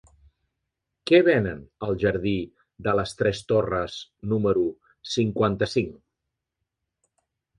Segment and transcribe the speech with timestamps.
[1.09, 2.33] Què venen al jardí
[2.87, 3.99] de les Tres Torres
[4.33, 4.63] número
[5.17, 5.95] cinquanta-cinc?